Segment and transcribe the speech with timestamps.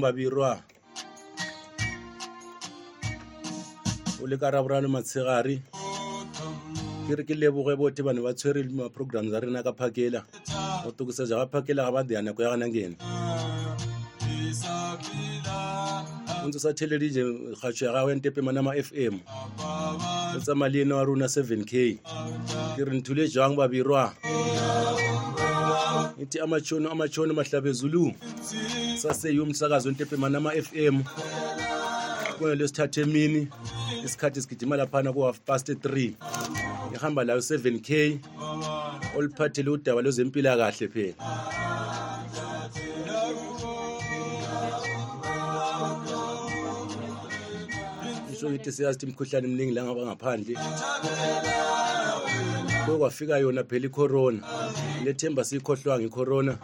[0.00, 0.58] babirwa
[4.22, 5.60] o le ka raborano matshegare.
[7.06, 10.24] Ke re ke leboge bote bane ba tshwere ma-program tsa rena ka phakela.
[10.84, 12.96] Go tokisetsa ga phakela ga ba deya nako ya gana kene
[16.44, 17.20] o ntse sa theledije
[17.60, 19.20] kgatšho ya gago entepe manama f m.
[20.34, 22.00] O tsamaya le ene wa rona seven k.
[22.76, 24.12] Ke re nthule jang babirwa
[26.22, 28.12] ithi amatshono amatshono mahlabe zulu.
[28.96, 31.04] Saseyi umsakazi wentepe manama f m.
[32.38, 33.48] Kone lesithathu emini
[34.04, 36.12] isikhathi sigijima laphana ku-half past 3
[36.90, 38.18] ngihamba layo 7 k
[39.16, 41.14] oluphathele udaba lwezempilakahle phela.
[48.32, 50.54] Isho ngithi siyazi ukuthi imikhuhlane eminingi la ngaba ngaphandle.
[52.84, 54.40] Kuye kwafika yona phela icorona.
[55.04, 56.58] Lethemba siyikhohlwanga icorona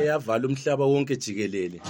[0.00, 1.80] eyavala umhlaba wonke jikelele.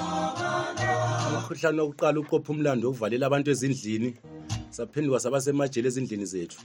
[1.28, 4.14] Umkhuhlane wokuqala uqopha umlando wokuvalela abantu ezindlini
[4.70, 6.58] saphenduka saba semajele ezindlini zethu.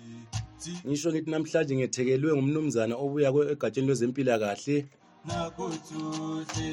[0.85, 4.86] Ngisho ngithi namhlanje ngethekelwe ngumnumzana obuya egatsheni lwezempilakahle.
[5.27, 6.71] Nakotsohle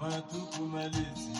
[0.00, 1.34] matukumalezi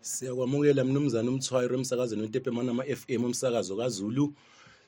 [0.00, 4.34] siyakwamukela mnumzana umthwayiro emsakazweni wentepe manama f m umsakazo kazulu.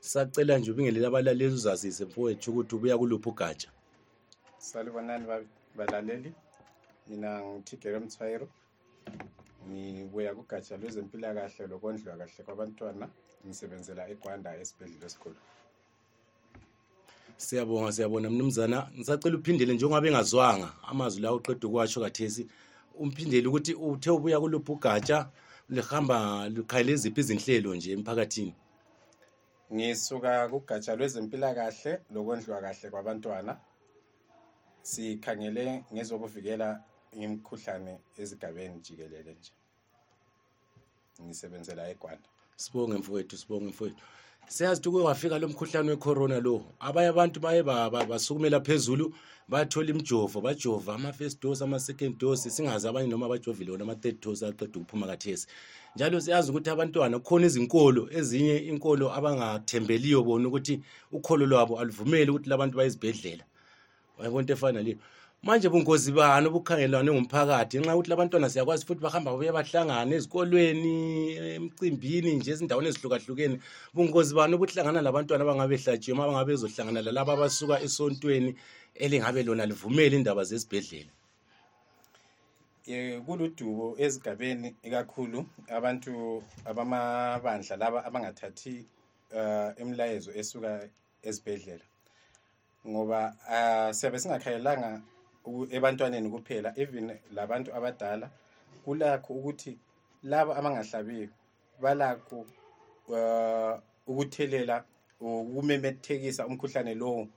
[0.00, 3.69] Sacela nje ubingelela abalaleli uzazise mfowethu ukuthi ubuya kuluphi ugatsha.
[4.59, 5.45] Salibonani ba-
[5.77, 6.33] balaleli.
[7.09, 8.48] Mina ngithigere mthwayiro
[9.69, 13.09] ngibuya kugatsha lwezempilakahle lokondliwa kahle kwabantwana.
[13.47, 15.37] Ngisebenzela egwanda esibhedlela esikhulu.
[17.41, 20.69] Siyabonga siyabona mnumzana ngisacela uphindele njengoba engazwanga.
[20.91, 22.42] Amazwi lawo uqeda ukuwatsho kathesi
[23.02, 25.19] umphindele ukuthi uthe ubuya kuluphi ugatsha
[25.69, 28.55] lihamba lukhayele ziphi izinhlelo nje emphakathini?
[29.72, 33.52] Ngisuka kugatsha lwezempilakahle lokondliwa kahle kwabantwana.
[34.82, 36.69] Sikhangele ngezokuvikela
[37.12, 39.53] imikhuhlane ezigabeni jikelele nje.
[41.22, 42.28] Ngisebenzela egwanda.
[42.56, 43.97] Sibonge mfowethu sibonge mfowethu.
[44.49, 46.65] Siyazi ukuthi kuke wafika lo mkhuhlane wecorona lo.
[46.81, 49.15] Abanye abantu baye ba- ba- basukumela phezulu
[49.49, 54.81] bathola imijovo bajova ama-first dose ama-second dose singazi abanye noma bajovile wona ama-third dose aqeda
[54.81, 55.47] ukuphuma kathesi.
[55.97, 60.81] Njalo siyazi ukuthi abantwana kukhona izinkolo ezinye inkolo abangathembeliyo bona ukuthi
[61.12, 63.44] ukholo lwabo aluvumeli ukuthi labantu baye ezibhedlela
[64.19, 64.99] wayibona into efana naleyo
[65.43, 67.78] manje bungozi bani obukhangelane ngumphakathi?
[67.81, 70.95] Ngenxa yokuthi labantwana siyakwazi futhi bahamba babuye bahlangane ezikolweni
[71.56, 73.56] emcimbini nje ezindaweni ezihlukahlukene.
[73.95, 78.55] Bungozi bani obuhlangana labantwana abangabe hlatshiwe uma bangabe bezohlangana lalaba abasuka esontweni
[78.95, 81.12] elingabe lona livumele indaba zesibhedlela?
[82.89, 88.84] Um kuludubo ezigabeni ikakhulu abantu abamabandla laba abangathathi
[89.33, 90.89] uh, imilayezo esuka
[91.22, 91.84] ezibhedlela
[92.89, 95.19] ngoba uh, siyabe singakhayelanga uku-
[95.71, 98.31] ebantwaneni kuphela even labantu abadala
[98.84, 99.78] kulakho ukuthi
[100.23, 101.28] laba abangahlabiyo
[101.81, 102.47] balakho
[103.09, 103.75] uh,
[104.06, 104.84] ukuthelela
[105.21, 107.28] ukumemethekisa umkhuhlane lowo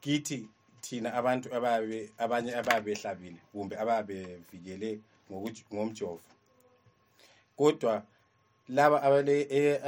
[0.00, 0.48] kithi
[0.80, 4.14] thina abantu ababe abanye ababe behlabile kumbe ababe
[4.50, 5.00] bevikele
[5.72, 6.20] ngomjovo.
[7.56, 8.02] Kodwa
[8.68, 9.02] laba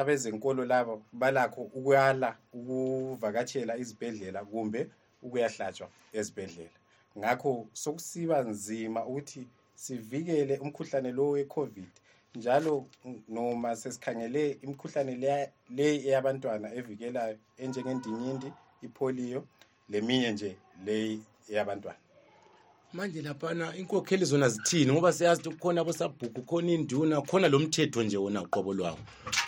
[0.01, 4.81] abezenkolo laba balakho ukwala ukuvakatshela izibhedlela kumbe
[5.23, 6.82] ukuyahlatshwa ezibhedlela.
[7.19, 11.91] Ngakho sokusiba nzima ukuthi sivikele umkhuhlane lo we-covid
[12.35, 12.87] njalo
[13.29, 15.15] noma sesikhangele imikhuhlane
[15.77, 18.49] le eyabantwana evikelayo enjengendinyindi
[18.87, 19.41] ipoliyo
[19.91, 20.51] leminye nje
[20.87, 21.19] le
[21.51, 22.01] eyabantwana.
[22.93, 24.93] Manje laphana inkokheli zona zithini?
[24.93, 28.99] Ngoba siyazi ukuthi kukhona abosabhuku khona induna khona lo mthetho nje wona qobo lwawo.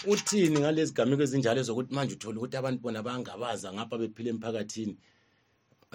[0.07, 4.97] Uthini ngalezi gameko ezinjalo zokuthi manje uthole ukuthi abantu bona bangabaza ngapha bephila emphakathini?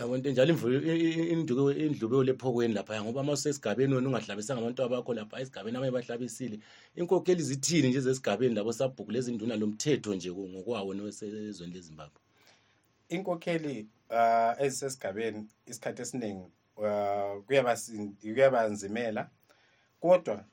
[0.01, 4.83] Yabonto njalo imvu- i- i- induku- indlubeko lephokweni laphaya ngoba ma usesigabeni wena ungahlabisanga abantu
[4.83, 6.59] abakho lapha esigabeni abanye bahlabisile.
[6.95, 12.21] Inkokheli zithini nje zesigabeni labo sabhuku lezi nduna lo mthetho nje ngokwawo nesezweni lezimbabwe?
[13.09, 16.47] Inkokheli uh, ezisesigabeni isikhathi esiningi
[17.47, 19.29] kuyabasin- kuyabanzimela.
[19.99, 20.45] Kodwa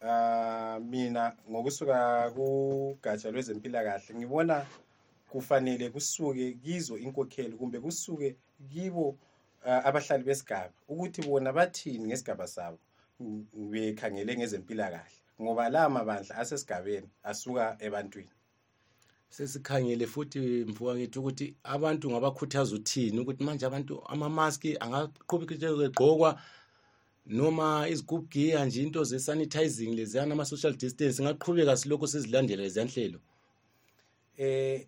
[0.00, 4.66] uh, mina ngokusuka kugatsha lwezempilakahle ngibona
[5.28, 8.36] kufanele kusuke kizo inkokheli kumbe kusuke
[8.70, 9.18] kibo
[9.66, 12.78] abahlali besigaba ukuthi bona bathini ngesigaba sabo
[13.20, 18.30] ng- bekhangele ngezempilakahle ngoba la mabandla asesigabeni asuka ebantwini.
[19.28, 26.40] Sesikhangele futhi mfowethu ukuthi abantu ngabakhuthaza uthini ukuthi manje abantu amamaski angaqhubekegqokwa
[27.26, 33.20] noma izigubhu giya nje into ze-sanitizing leziyana ama-social distance ngaqhubeka silokhu sizilandela leziya nhlelo
[34.38, 34.86] eh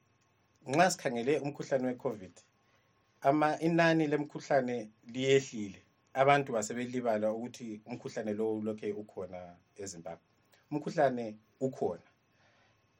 [0.67, 2.35] nxa sikhangele umkhuhlane we-covid
[3.20, 5.82] ama inani lemkhuhlane liyehlile.
[6.15, 10.26] Abantu basebelibala ukuthi umkhuhlane lowo ulokhe ukhona ezimbabwe.
[10.70, 12.09] Umkhuhlane ukhona.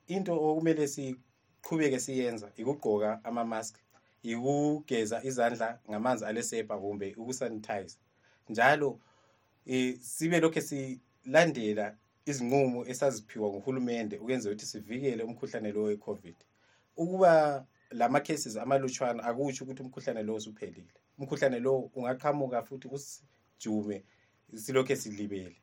[0.07, 3.75] Into okumele siqhubeke siyenza ikugqoka ama-mask
[4.23, 7.97] ikugeza izandla ngamanzi alesepa kumbe ukusanitize
[8.49, 9.01] njalo
[9.67, 16.37] um sibe lokhe silandela izinqumo esaziphiwa nguhulumende ukwenzela ukuthi sivikele umkhuhlane lo we-covid.
[16.97, 20.93] Ukuba lama-cases amalutshwana akutsho ukuthi umkhuhlane lo usuphelile.
[21.19, 24.05] Umkhuhlane lo ungaqhamuka futhi usijume
[24.55, 25.57] silokhe silibele.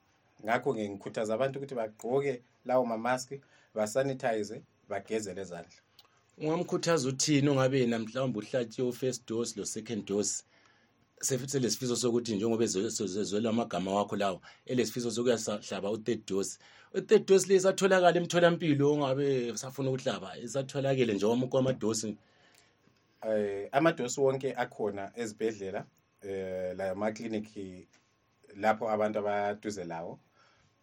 [0.43, 3.41] Ngakho-ke ngikhuthaza abantu ukuthi bagqoke lawo mamaski
[3.73, 5.79] basanitize bageze lezandla
[6.37, 10.43] ungamkhuthaza uthini ongabe yena mhlawumbe uhlatshiwe u-first dose lo-second dose?
[11.21, 16.59] Selesifiso sokuthi njengoba ezwela amagama wakho lawo elesifiso sokuyahlaba u-third dose.
[16.93, 22.17] I-third dose le isatholakala emtholampilo ongabe safuna ukuhlaba isatholakele njengoba kwamadosi.
[23.27, 25.85] Eh amadosi wonke akhona ezibhedlela
[26.21, 27.87] eh la amaklinikhi
[28.55, 30.19] lapho abantu abaduze lawo.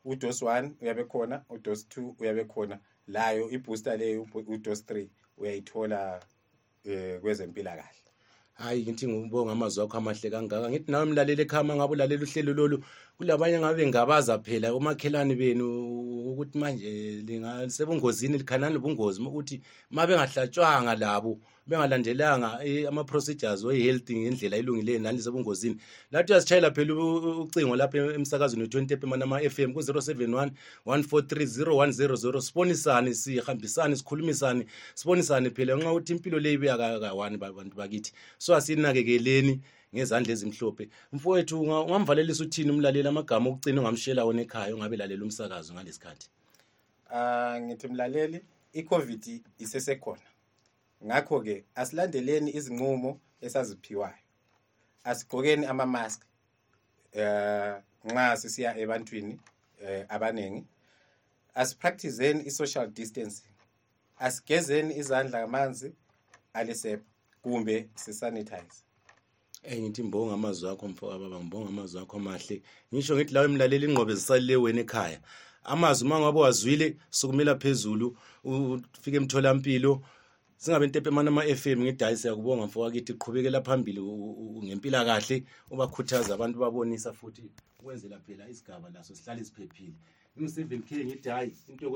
[0.04, 2.80] Udos 1 uyabe khona udos 2 uyabe khona.
[3.06, 5.08] Layo ibooster leyo udos 3
[5.38, 6.20] uyayithola
[6.84, 8.11] eh kwezempilakahle
[8.62, 10.70] hayi ngithi ngibonga amazwi akho amahle kangaka.
[10.70, 12.76] Ngithi nawe mlaleli ekhaya uma ngabe ulalela uhlelo lolu
[13.22, 15.66] kulabanye ngabe ngabaza phela omakhelwane benu
[16.30, 24.98] ukuthi manje lingasebungozini likhanani ubungozi ukuthi uma bengahlatshwanga labo bengalandelanga eh, ama-procedures we-health ngendlela elungileyo
[24.98, 25.76] nani lisebungozini
[26.10, 30.50] lathi uyasitshayela phela ucingo lapha emsakazweni we-20 epemana ama-f m ku-071
[30.86, 38.12] 143 0100 sibonisane sihambisane sikhulumisane sibonisane phela nxa ukuthi impilo le ibuya kakawani bantu bakithi
[38.38, 39.60] so asinakekeleni
[39.94, 40.88] ngezandla ezimhlophe.
[41.12, 46.28] Mfowethu unga- ungamvalelisa uthini umlaleli amagama okucina ongamshela wona ekhaya ongabe lalela umsakazo ngalesikhathi
[47.10, 48.40] ah ngithi mlaleli
[48.72, 50.28] icovid isesekhona.
[51.04, 54.22] Ngakho ke asilandeleni izinqumo esaziphiwayo.
[55.04, 56.20] Asigqokeni ama-mask
[57.12, 57.74] eh
[58.04, 59.38] nxa sisiya ebantwini
[59.82, 60.64] eh abanengi
[61.54, 63.52] asipracticeni i-social distancing.
[64.18, 65.92] Asigezeni izandla ngamanzi
[66.54, 67.04] alesepa
[67.42, 68.78] kumbe sisanitize
[69.64, 72.62] Eh ngithi mbonga amazwi akho mfo ababa ngibonga amazwi akho amahle.
[72.92, 75.20] Ngisho ngithi lawe mlaleli ingqobe zisalile wena ekhaya.
[75.64, 80.02] Amazwi uma ngabe wazwile sukumela phezulu ufike emtholampilo.
[80.56, 84.00] Singabe ntepe mana ama-FM ngithi hayi siyakubonga mfo wakithi qhubekela phambili
[84.66, 87.42] ngempilakahle ubakhuthaza abantu babonisa futhi
[87.78, 89.94] ukwenzela phela isigaba laso sihlale siphephile.
[90.36, 91.86] Ngingu-seven k ngithi hayi into